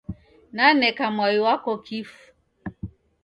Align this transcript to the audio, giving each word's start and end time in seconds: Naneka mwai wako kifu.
Naneka 0.55 1.05
mwai 1.15 1.39
wako 1.45 1.71
kifu. 1.85 2.21